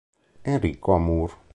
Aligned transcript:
Enrico 0.43 0.93
Amour. 0.95 1.37